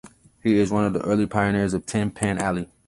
[0.41, 2.67] He is one of the early pioneers of Tin Pan Alley.